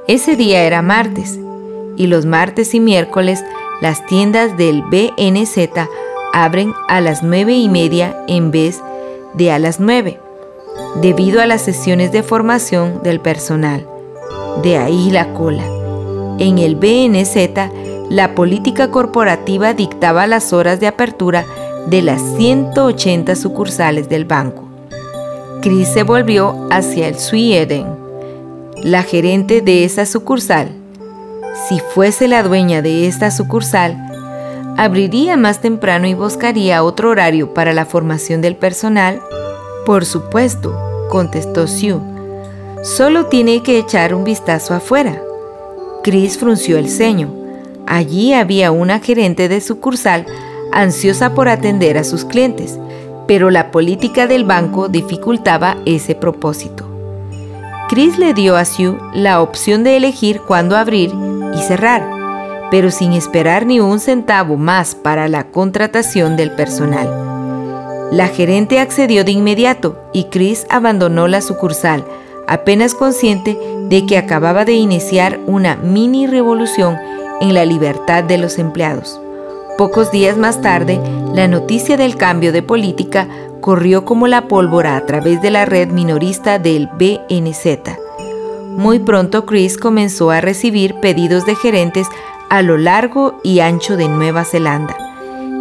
[0.09, 1.39] Ese día era martes
[1.97, 3.45] y los martes y miércoles
[3.81, 5.71] las tiendas del BNZ
[6.37, 8.83] abren a las nueve y media en vez
[9.33, 10.21] de a las nueve,
[11.01, 13.87] debido a las sesiones de formación del personal.
[14.63, 15.65] De ahí la cola.
[16.39, 21.47] En el BNZ, la política corporativa dictaba las horas de apertura
[21.87, 24.65] de las 180 sucursales del banco.
[25.63, 27.87] Chris se volvió hacia el Sweden,
[28.83, 30.69] la gerente de esa sucursal.
[31.67, 34.06] Si fuese la dueña de esta sucursal,
[34.77, 39.21] abriría más temprano y buscaría otro horario para la formación del personal.
[39.85, 40.75] Por supuesto,
[41.09, 42.01] contestó Sue.
[42.83, 45.21] Solo tiene que echar un vistazo afuera.
[46.03, 47.33] Chris frunció el ceño.
[47.87, 50.27] Allí había una gerente de sucursal
[50.73, 52.79] ansiosa por atender a sus clientes,
[53.27, 56.85] pero la política del banco dificultaba ese propósito.
[57.89, 61.13] Chris le dio a Sue la opción de elegir cuándo abrir
[61.55, 62.16] y cerrar,
[62.71, 67.09] pero sin esperar ni un centavo más para la contratación del personal.
[68.13, 72.05] La gerente accedió de inmediato y Chris abandonó la sucursal,
[72.47, 76.97] apenas consciente de que acababa de iniciar una mini revolución
[77.41, 79.21] en la libertad de los empleados.
[79.77, 81.01] Pocos días más tarde,
[81.35, 83.29] la noticia del cambio de política
[83.61, 87.99] corrió como la pólvora a través de la red minorista del BNZ.
[88.77, 92.07] Muy pronto Chris comenzó a recibir pedidos de gerentes
[92.49, 94.97] a lo largo y ancho de Nueva Zelanda,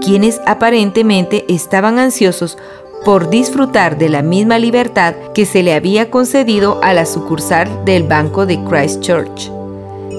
[0.03, 2.57] quienes aparentemente estaban ansiosos
[3.03, 8.03] por disfrutar de la misma libertad que se le había concedido a la sucursal del
[8.03, 9.51] Banco de Christchurch.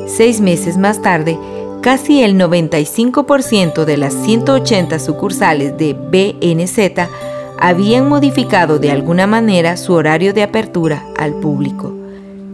[0.07, 1.37] Seis meses más tarde,
[1.83, 7.09] casi el 95% de las 180 sucursales de BNZ
[7.59, 11.93] habían modificado de alguna manera su horario de apertura al público.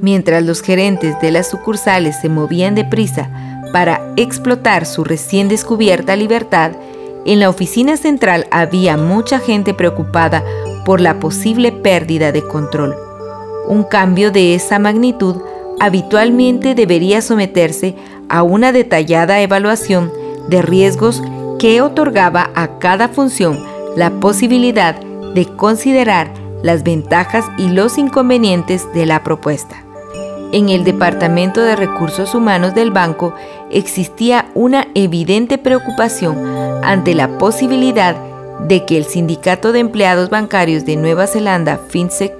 [0.00, 6.72] Mientras los gerentes de las sucursales se movían deprisa para explotar su recién descubierta libertad,
[7.24, 10.44] en la oficina central había mucha gente preocupada
[10.84, 12.94] por la posible pérdida de control.
[13.68, 15.36] Un cambio de esa magnitud
[15.80, 17.94] habitualmente debería someterse
[18.28, 20.12] a una detallada evaluación
[20.48, 21.22] de riesgos
[21.58, 23.64] que otorgaba a cada función
[23.96, 24.96] la posibilidad
[25.34, 26.32] de considerar
[26.62, 29.76] las ventajas y los inconvenientes de la propuesta.
[30.52, 33.34] En el Departamento de Recursos Humanos del banco
[33.70, 36.36] existía una evidente preocupación
[36.84, 38.14] ante la posibilidad
[38.60, 42.34] de que el Sindicato de Empleados Bancarios de Nueva Zelanda, FinSec,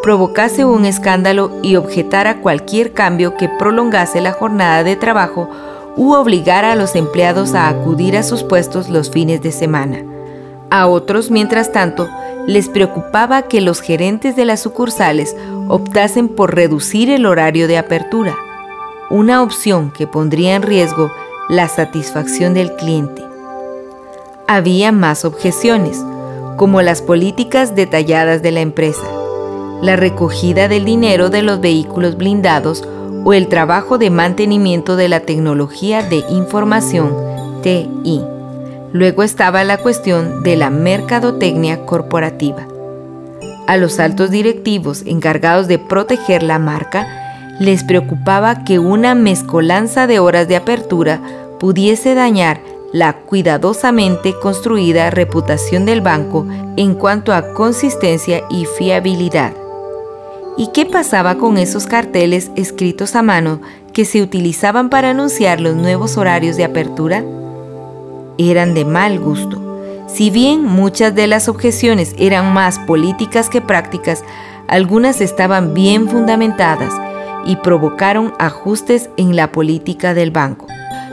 [0.00, 5.50] provocase un escándalo y objetara cualquier cambio que prolongase la jornada de trabajo
[5.96, 10.04] u obligara a los empleados a acudir a sus puestos los fines de semana.
[10.70, 12.08] A otros, mientras tanto,
[12.46, 15.34] les preocupaba que los gerentes de las sucursales
[15.68, 18.36] optasen por reducir el horario de apertura,
[19.10, 21.10] una opción que pondría en riesgo
[21.48, 23.22] la satisfacción del cliente.
[24.48, 26.02] Había más objeciones,
[26.56, 29.06] como las políticas detalladas de la empresa
[29.82, 32.86] la recogida del dinero de los vehículos blindados
[33.24, 37.14] o el trabajo de mantenimiento de la tecnología de información
[37.62, 38.22] TI.
[38.92, 42.66] Luego estaba la cuestión de la mercadotecnia corporativa.
[43.66, 47.06] A los altos directivos encargados de proteger la marca
[47.58, 51.20] les preocupaba que una mezcolanza de horas de apertura
[51.58, 52.60] pudiese dañar
[52.92, 59.52] la cuidadosamente construida reputación del banco en cuanto a consistencia y fiabilidad.
[60.56, 63.60] ¿Y qué pasaba con esos carteles escritos a mano
[63.92, 67.24] que se utilizaban para anunciar los nuevos horarios de apertura?
[68.38, 69.65] Eran de mal gusto.
[70.16, 74.24] Si bien muchas de las objeciones eran más políticas que prácticas,
[74.66, 76.90] algunas estaban bien fundamentadas
[77.44, 80.68] y provocaron ajustes en la política del banco.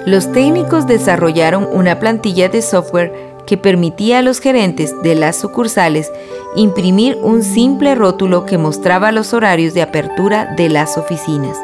[0.06, 3.12] Los técnicos desarrollaron una plantilla de software
[3.46, 6.10] que permitía a los gerentes de las sucursales
[6.56, 11.58] imprimir un simple rótulo que mostraba los horarios de apertura de las oficinas.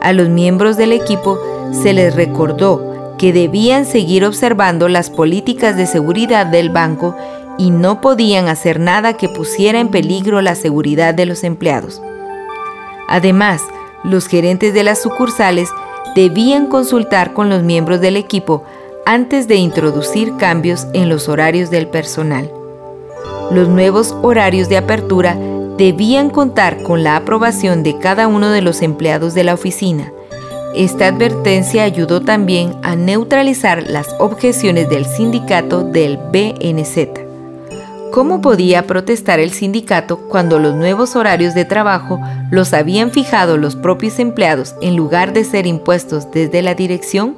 [0.00, 1.38] A los miembros del equipo
[1.70, 7.14] se les recordó que debían seguir observando las políticas de seguridad del banco
[7.58, 12.00] y no podían hacer nada que pusiera en peligro la seguridad de los empleados.
[13.08, 13.62] Además,
[14.04, 15.68] los gerentes de las sucursales
[16.14, 18.64] debían consultar con los miembros del equipo
[19.04, 22.50] antes de introducir cambios en los horarios del personal.
[23.50, 25.36] Los nuevos horarios de apertura
[25.78, 30.12] debían contar con la aprobación de cada uno de los empleados de la oficina.
[30.78, 37.08] Esta advertencia ayudó también a neutralizar las objeciones del sindicato del BNZ.
[38.12, 42.20] ¿Cómo podía protestar el sindicato cuando los nuevos horarios de trabajo
[42.52, 47.34] los habían fijado los propios empleados en lugar de ser impuestos desde la dirección?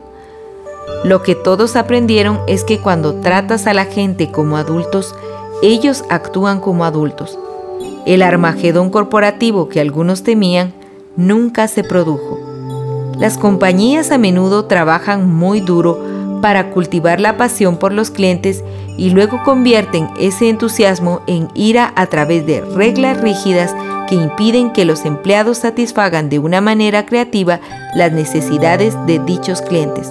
[1.02, 5.14] Lo que todos aprendieron es que cuando tratas a la gente como adultos,
[5.62, 7.38] ellos actúan como adultos.
[8.04, 10.74] El armagedón corporativo que algunos temían
[11.16, 12.49] nunca se produjo.
[13.20, 16.02] Las compañías a menudo trabajan muy duro
[16.40, 18.64] para cultivar la pasión por los clientes
[18.96, 23.76] y luego convierten ese entusiasmo en ira a través de reglas rígidas
[24.08, 27.60] que impiden que los empleados satisfagan de una manera creativa
[27.94, 30.10] las necesidades de dichos clientes.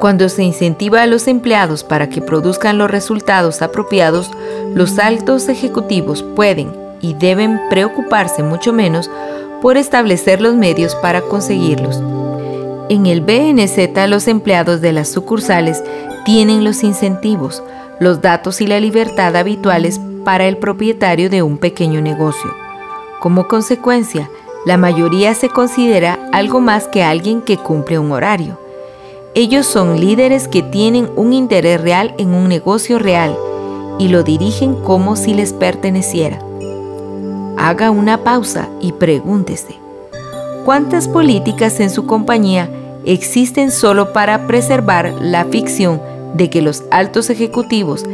[0.00, 4.32] Cuando se incentiva a los empleados para que produzcan los resultados apropiados,
[4.74, 9.08] los altos ejecutivos pueden y deben preocuparse mucho menos
[9.60, 12.02] por establecer los medios para conseguirlos.
[12.92, 15.82] En el BNZ los empleados de las sucursales
[16.26, 17.62] tienen los incentivos,
[18.00, 22.54] los datos y la libertad habituales para el propietario de un pequeño negocio.
[23.18, 24.28] Como consecuencia,
[24.66, 28.58] la mayoría se considera algo más que alguien que cumple un horario.
[29.34, 33.34] Ellos son líderes que tienen un interés real en un negocio real
[33.98, 36.40] y lo dirigen como si les perteneciera.
[37.56, 39.76] Haga una pausa y pregúntese,
[40.66, 42.68] ¿cuántas políticas en su compañía
[43.04, 46.00] existen solo para preservar la ficción
[46.34, 48.04] de que los altos ejecutivos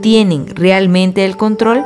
[0.00, 1.82] tienen realmente el control?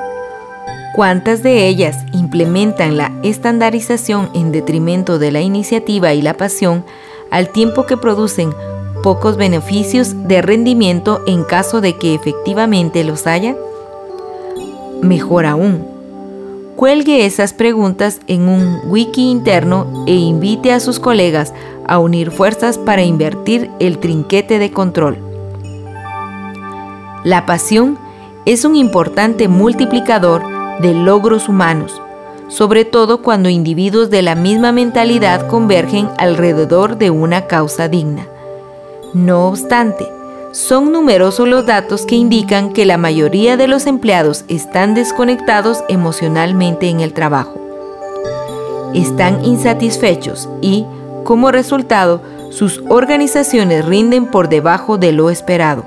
[0.95, 6.85] ¿Cuántas de ellas implementan la estandarización en detrimento de la iniciativa y la pasión
[7.31, 8.53] al tiempo que producen
[9.03, 13.57] pocos beneficios de rendimiento en caso de que efectivamente los haya?
[15.03, 15.87] Mejor aún,
[16.75, 21.53] cuelgue esas preguntas en un wiki interno e invite a sus colegas
[21.89, 25.19] a unir fuerzas para invertir el trinquete de control.
[27.25, 27.99] La pasión
[28.47, 30.43] es un importante multiplicador
[30.81, 32.01] de logros humanos,
[32.49, 38.27] sobre todo cuando individuos de la misma mentalidad convergen alrededor de una causa digna.
[39.13, 40.07] No obstante,
[40.53, 46.89] son numerosos los datos que indican que la mayoría de los empleados están desconectados emocionalmente
[46.89, 47.55] en el trabajo.
[48.95, 50.87] Están insatisfechos y,
[51.29, 55.85] como resultado, sus organizaciones rinden por debajo de lo esperado.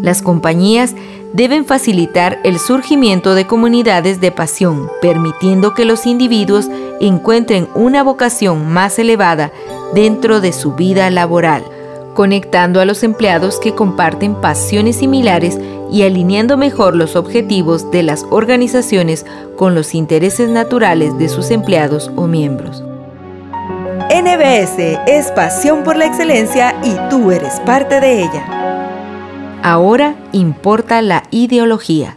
[0.00, 0.94] Las compañías
[1.34, 8.72] deben facilitar el surgimiento de comunidades de pasión, permitiendo que los individuos encuentren una vocación
[8.72, 9.52] más elevada
[9.94, 11.62] dentro de su vida laboral
[12.14, 15.58] conectando a los empleados que comparten pasiones similares
[15.92, 19.24] y alineando mejor los objetivos de las organizaciones
[19.56, 22.82] con los intereses naturales de sus empleados o miembros.
[24.12, 29.60] NBS es pasión por la excelencia y tú eres parte de ella.
[29.62, 32.16] Ahora importa la ideología.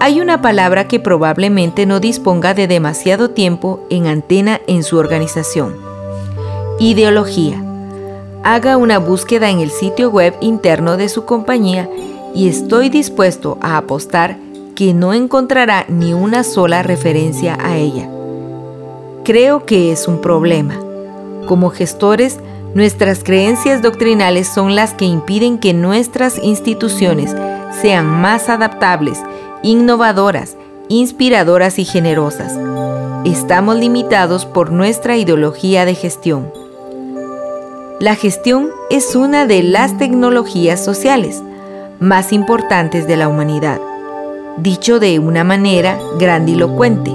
[0.00, 5.74] Hay una palabra que probablemente no disponga de demasiado tiempo en antena en su organización.
[6.78, 7.64] Ideología
[8.44, 11.88] haga una búsqueda en el sitio web interno de su compañía
[12.34, 14.36] y estoy dispuesto a apostar
[14.74, 18.10] que no encontrará ni una sola referencia a ella.
[19.24, 20.81] Creo que es un problema.
[21.46, 22.38] Como gestores,
[22.74, 27.34] nuestras creencias doctrinales son las que impiden que nuestras instituciones
[27.80, 29.20] sean más adaptables,
[29.62, 30.56] innovadoras,
[30.88, 32.58] inspiradoras y generosas.
[33.24, 36.50] Estamos limitados por nuestra ideología de gestión.
[38.00, 41.42] La gestión es una de las tecnologías sociales
[42.00, 43.80] más importantes de la humanidad.
[44.56, 47.12] Dicho de una manera grandilocuente,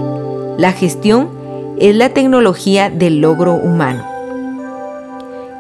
[0.58, 1.30] la gestión
[1.78, 4.07] es la tecnología del logro humano.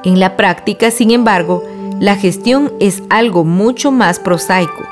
[0.07, 1.63] En la práctica, sin embargo,
[1.99, 4.83] la gestión es algo mucho más prosaico.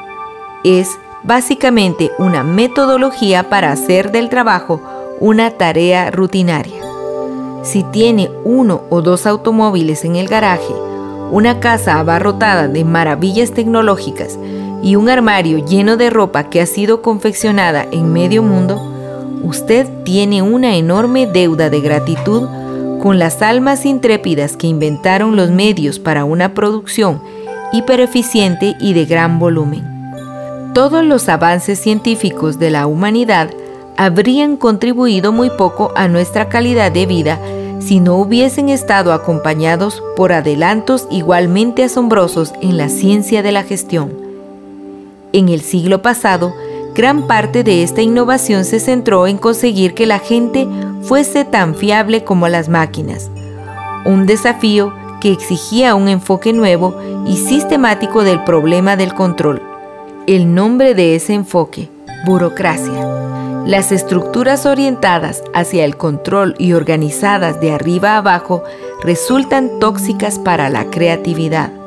[0.64, 4.80] Es básicamente una metodología para hacer del trabajo
[5.20, 6.86] una tarea rutinaria
[7.66, 10.74] si tiene uno o dos automóviles en el garaje,
[11.32, 14.38] una casa abarrotada de maravillas tecnológicas
[14.84, 18.80] y un armario lleno de ropa que ha sido confeccionada en medio mundo,
[19.42, 22.48] usted tiene una enorme deuda de gratitud
[23.06, 27.22] con las almas intrépidas que inventaron los medios para una producción
[27.72, 29.84] hipereficiente y de gran volumen.
[30.74, 33.52] Todos los avances científicos de la humanidad
[33.96, 37.40] habrían contribuido muy poco a nuestra calidad de vida
[37.78, 44.14] si no hubiesen estado acompañados por adelantos igualmente asombrosos en la ciencia de la gestión.
[45.32, 46.56] En el siglo pasado,
[46.96, 50.66] gran parte de esta innovación se centró en conseguir que la gente
[51.02, 53.30] fuese tan fiable como las máquinas,
[54.06, 56.96] un desafío que exigía un enfoque nuevo
[57.28, 59.62] y sistemático del problema del control.
[60.26, 61.90] El nombre de ese enfoque,
[62.26, 68.64] burocracia Las estructuras orientadas hacia el control y organizadas de arriba a abajo
[69.04, 71.85] resultan tóxicas para la creatividad.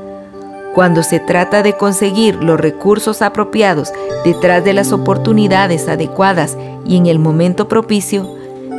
[0.79, 3.93] Cuando se trata de conseguir los recursos apropiados
[4.24, 6.57] detrás de las oportunidades adecuadas
[6.87, 8.24] y en el momento propicio,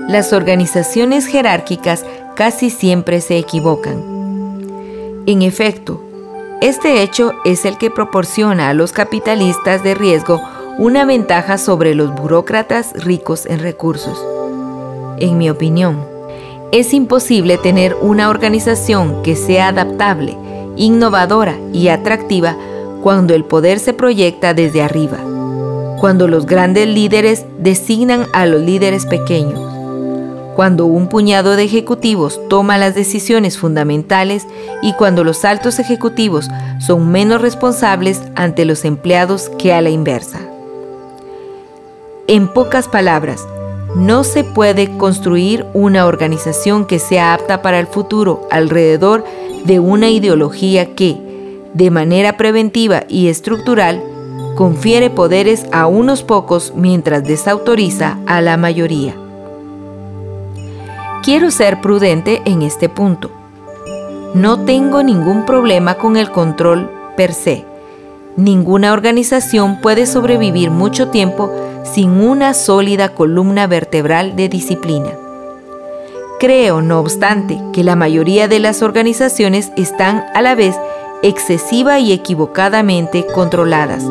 [0.07, 2.05] las organizaciones jerárquicas
[2.37, 4.01] casi siempre se equivocan.
[5.25, 6.01] En efecto,
[6.61, 10.39] este hecho es el que proporciona a los capitalistas de riesgo
[10.77, 14.23] una ventaja sobre los burócratas ricos en recursos.
[15.17, 16.01] En mi opinión,
[16.71, 20.37] es imposible tener una organización que sea adaptable,
[20.79, 22.57] innovadora y atractiva
[23.03, 25.17] cuando el poder se proyecta desde arriba,
[25.99, 29.59] cuando los grandes líderes designan a los líderes pequeños,
[30.55, 34.47] cuando un puñado de ejecutivos toma las decisiones fundamentales
[34.81, 36.49] y cuando los altos ejecutivos
[36.79, 40.39] son menos responsables ante los empleados que a la inversa.
[42.27, 43.45] En pocas palabras,
[43.95, 49.25] no se puede construir una organización que sea apta para el futuro alrededor
[49.65, 51.17] de una ideología que,
[51.73, 54.01] de manera preventiva y estructural,
[54.55, 59.15] confiere poderes a unos pocos mientras desautoriza a la mayoría.
[61.23, 63.31] Quiero ser prudente en este punto.
[64.33, 67.68] No tengo ningún problema con el control per se.
[68.37, 71.51] Ninguna organización puede sobrevivir mucho tiempo
[71.83, 75.11] sin una sólida columna vertebral de disciplina.
[76.39, 80.75] Creo, no obstante, que la mayoría de las organizaciones están a la vez
[81.21, 84.05] excesiva y equivocadamente controladas.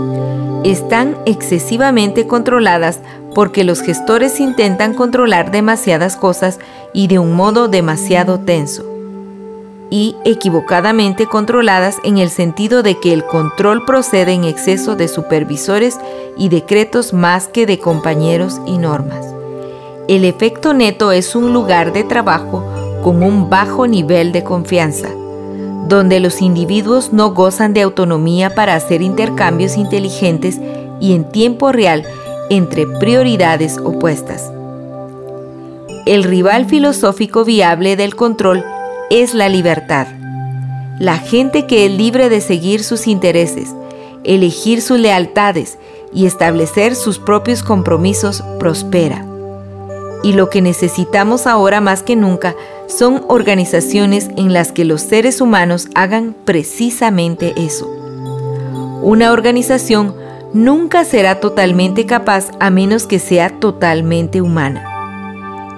[0.62, 3.00] Están excesivamente controladas
[3.34, 6.58] porque los gestores intentan controlar demasiadas cosas
[6.92, 8.97] y de un modo demasiado tenso.
[9.90, 15.98] Y equivocadamente controladas en el sentido de que el control procede en exceso de supervisores
[16.36, 19.24] y decretos más que de compañeros y normas.
[20.08, 22.64] El efecto neto es un lugar de trabajo
[23.02, 25.08] con un bajo nivel de confianza,
[25.86, 30.58] donde los individuos no gozan de autonomía para hacer intercambios inteligentes
[31.00, 32.04] y en tiempo real
[32.50, 34.50] entre prioridades opuestas.
[36.06, 38.64] El rival filosófico viable del control
[39.10, 40.06] es la libertad.
[40.98, 43.74] La gente que es libre de seguir sus intereses,
[44.24, 45.78] elegir sus lealtades
[46.12, 49.24] y establecer sus propios compromisos prospera.
[50.22, 52.54] Y lo que necesitamos ahora más que nunca
[52.86, 57.88] son organizaciones en las que los seres humanos hagan precisamente eso.
[59.02, 60.14] Una organización
[60.52, 64.84] nunca será totalmente capaz a menos que sea totalmente humana.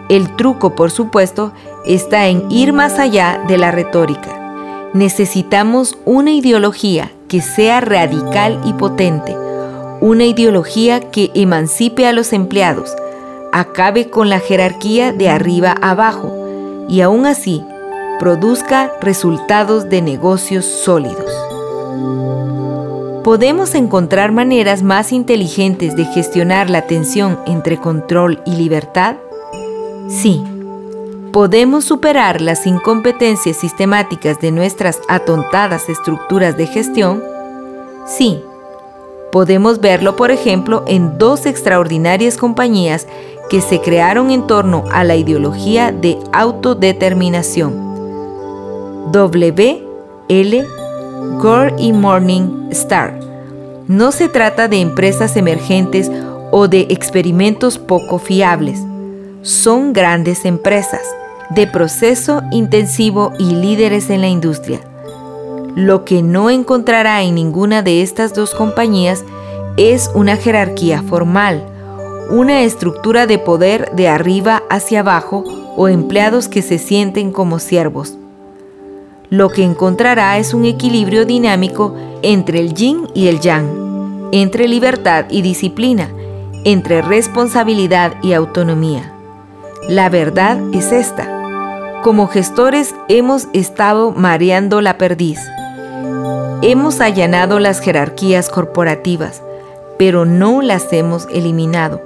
[0.09, 1.53] El truco, por supuesto,
[1.85, 4.37] está en ir más allá de la retórica.
[4.93, 9.37] Necesitamos una ideología que sea radical y potente,
[10.01, 12.95] una ideología que emancipe a los empleados,
[13.53, 17.63] acabe con la jerarquía de arriba abajo y aún así
[18.19, 21.33] produzca resultados de negocios sólidos.
[23.25, 29.17] ¿Podemos encontrar maneras más inteligentes de gestionar la tensión entre control y libertad?
[30.09, 30.43] Sí.
[31.33, 37.23] ¿Podemos superar las incompetencias sistemáticas de nuestras atontadas estructuras de gestión?
[38.05, 38.43] Sí.
[39.31, 43.07] Podemos verlo, por ejemplo, en dos extraordinarias compañías
[43.49, 49.13] que se crearon en torno a la ideología de autodeterminación.
[49.13, 49.87] W.
[50.29, 50.67] L.
[51.39, 53.21] Gore y Morning Star.
[53.87, 56.11] No se trata de empresas emergentes
[56.51, 58.90] o de experimentos poco fiables.
[59.43, 61.03] Son grandes empresas
[61.51, 64.81] de proceso intensivo y líderes en la industria.
[65.75, 69.25] Lo que no encontrará en ninguna de estas dos compañías
[69.77, 71.65] es una jerarquía formal,
[72.31, 75.45] una estructura de poder de arriba hacia abajo
[75.77, 78.17] o empleados que se sienten como siervos
[79.31, 85.27] lo que encontrará es un equilibrio dinámico entre el yin y el yang, entre libertad
[85.31, 86.11] y disciplina,
[86.65, 89.20] entre responsabilidad y autonomía.
[89.91, 91.27] La verdad es esta.
[92.05, 95.41] Como gestores hemos estado mareando la perdiz.
[96.63, 99.43] Hemos allanado las jerarquías corporativas,
[99.99, 102.01] pero no las hemos eliminado.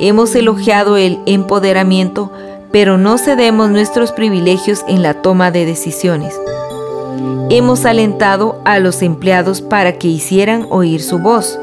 [0.00, 2.32] Hemos elogiado el empoderamiento,
[2.70, 6.34] pero no cedemos nuestros privilegios en la toma de decisiones.
[7.50, 11.58] Hemos alentado a los empleados para que hicieran oír su voz,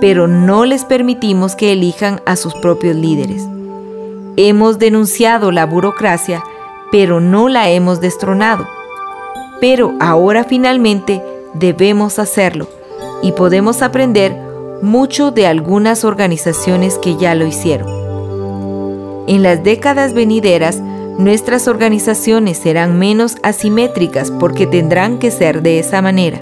[0.00, 3.48] pero no les permitimos que elijan a sus propios líderes.
[4.36, 6.42] Hemos denunciado la burocracia,
[6.90, 8.66] pero no la hemos destronado.
[9.60, 11.22] Pero ahora finalmente
[11.54, 12.66] debemos hacerlo
[13.22, 14.36] y podemos aprender
[14.82, 17.88] mucho de algunas organizaciones que ya lo hicieron.
[19.28, 20.80] En las décadas venideras,
[21.16, 26.40] nuestras organizaciones serán menos asimétricas porque tendrán que ser de esa manera.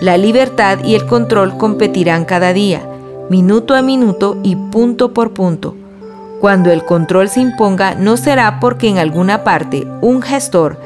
[0.00, 2.82] La libertad y el control competirán cada día,
[3.28, 5.76] minuto a minuto y punto por punto.
[6.42, 10.76] Cuando el control se imponga no será porque en alguna parte un gestor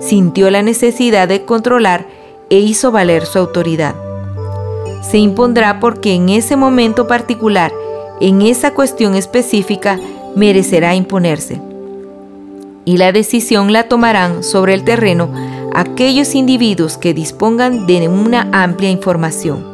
[0.00, 2.04] sintió la necesidad de controlar
[2.50, 3.94] e hizo valer su autoridad.
[5.08, 7.70] Se impondrá porque en ese momento particular,
[8.20, 10.00] en esa cuestión específica,
[10.34, 11.60] merecerá imponerse.
[12.84, 15.30] Y la decisión la tomarán sobre el terreno
[15.74, 19.73] aquellos individuos que dispongan de una amplia información.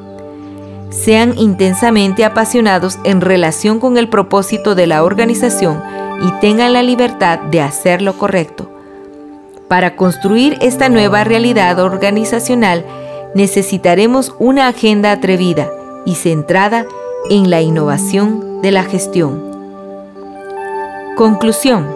[0.91, 5.83] Sean intensamente apasionados en relación con el propósito de la organización
[6.23, 8.71] y tengan la libertad de hacer lo correcto.
[9.69, 12.85] Para construir esta nueva realidad organizacional
[13.35, 15.71] necesitaremos una agenda atrevida
[16.05, 16.87] y centrada
[17.29, 19.51] en la innovación de la gestión.
[21.17, 21.87] Conclusión.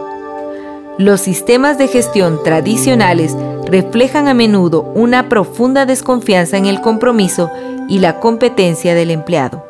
[0.98, 3.36] Los sistemas de gestión tradicionales
[3.74, 7.50] reflejan a menudo una profunda desconfianza en el compromiso
[7.88, 9.66] y la competencia del empleado.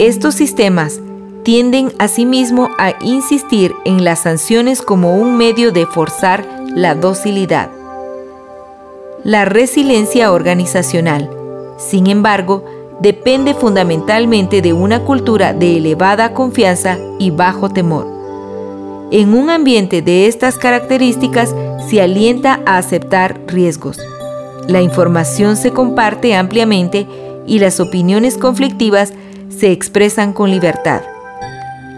[0.00, 0.98] Estos sistemas
[1.44, 7.70] tienden asimismo a insistir en las sanciones como un medio de forzar la docilidad.
[9.22, 11.30] La resiliencia organizacional,
[11.78, 12.64] sin embargo,
[12.98, 18.19] depende fundamentalmente de una cultura de elevada confianza y bajo temor.
[19.12, 21.52] En un ambiente de estas características
[21.88, 23.98] se alienta a aceptar riesgos.
[24.68, 27.08] La información se comparte ampliamente
[27.44, 29.12] y las opiniones conflictivas
[29.48, 31.02] se expresan con libertad.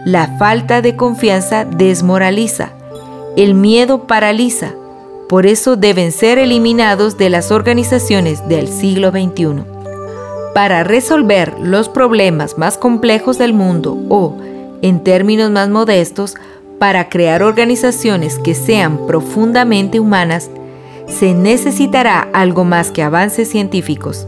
[0.07, 2.71] La falta de confianza desmoraliza.
[3.37, 4.73] El miedo paraliza.
[5.29, 9.65] Por eso deben ser eliminados de las organizaciones del siglo XXI.
[10.55, 14.35] Para resolver los problemas más complejos del mundo o,
[14.81, 16.37] en términos más modestos,
[16.83, 20.51] para crear organizaciones que sean profundamente humanas,
[21.07, 24.27] se necesitará algo más que avances científicos.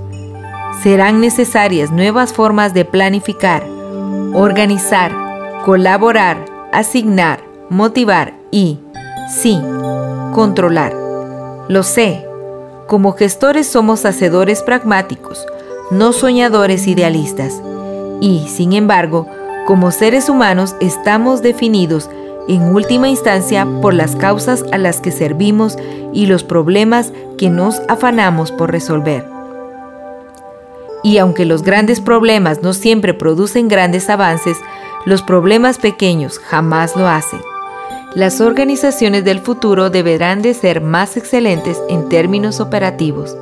[0.80, 3.64] Serán necesarias nuevas formas de planificar,
[4.34, 5.11] organizar,
[5.64, 8.78] colaborar, asignar, motivar y,
[9.28, 9.61] sí,
[10.32, 10.94] controlar.
[11.66, 12.24] Lo sé,
[12.86, 15.44] como gestores somos hacedores pragmáticos,
[15.90, 17.61] no soñadores idealistas.
[18.20, 19.26] Y, sin embargo,
[19.66, 22.09] como seres humanos estamos definidos
[22.49, 25.76] en última instancia por las causas a las que servimos
[26.12, 29.24] y los problemas que nos afanamos por resolver.
[31.03, 34.59] Y aunque los grandes problemas no siempre producen grandes avances,
[35.05, 37.40] los problemas pequeños jamás lo hacen.
[38.14, 43.36] Las organizaciones del futuro deberán de ser más excelentes en términos operativos.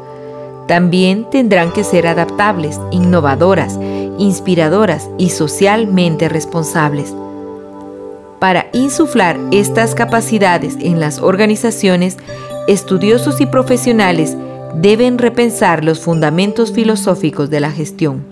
[0.66, 3.78] También tendrán que ser adaptables, innovadoras,
[4.18, 7.14] inspiradoras y socialmente responsables.
[8.42, 12.16] Para insuflar estas capacidades en las organizaciones,
[12.66, 14.36] estudiosos y profesionales
[14.74, 18.24] deben repensar los fundamentos filosóficos de la gestión.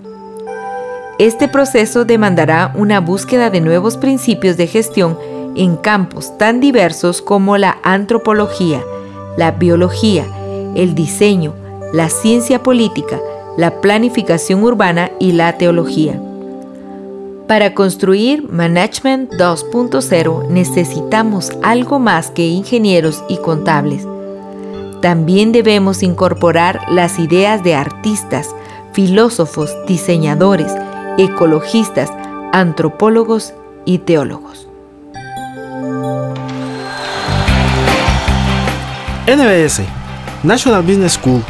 [1.21, 5.17] Este proceso demandará una búsqueda de nuevos principios de gestión
[5.55, 8.83] en campos tan diversos como la antropología,
[9.37, 10.27] la biología,
[10.75, 11.55] el diseño,
[11.93, 13.21] la ciencia política,
[13.57, 16.21] la planificación urbana y la teología.
[17.51, 24.07] Para construir Management 2.0 necesitamos algo más que ingenieros y contables.
[25.03, 28.55] También debemos incorporar las ideas de artistas,
[28.93, 30.73] filósofos, diseñadores,
[31.19, 32.09] ecologistas,
[32.53, 33.53] antropólogos
[33.85, 34.69] y teólogos.
[39.27, 39.81] NBS,
[40.45, 41.43] National Business School,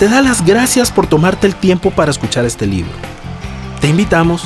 [0.00, 2.90] te da las gracias por tomarte el tiempo para escuchar este libro.
[3.80, 4.42] Te invitamos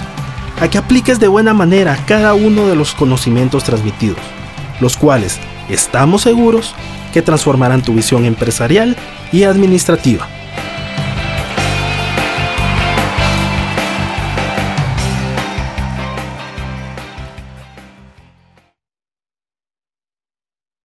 [0.61, 4.19] a que apliques de buena manera cada uno de los conocimientos transmitidos,
[4.81, 5.39] los cuales
[5.69, 6.75] estamos seguros
[7.13, 8.97] que transformarán tu visión empresarial
[9.33, 10.29] y administrativa.